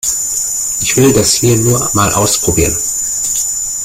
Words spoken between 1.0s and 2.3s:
das hier nur mal